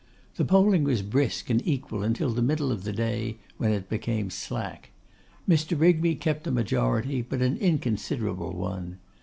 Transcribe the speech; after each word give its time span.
The 0.35 0.45
polling 0.45 0.83
was 0.83 1.03
brisk 1.03 1.51
and 1.51 1.61
equal 1.63 2.01
until 2.01 2.31
the 2.31 2.41
middle 2.41 2.71
of 2.71 2.85
the 2.85 2.91
day, 2.91 3.37
when 3.59 3.71
it 3.71 3.87
became 3.87 4.31
slack. 4.31 4.89
Mr. 5.47 5.79
Rigby 5.79 6.15
kept 6.15 6.47
a 6.47 6.51
majority, 6.51 7.21
but 7.21 7.43
an 7.43 7.55
inconsiderable 7.57 8.51
one. 8.57 8.97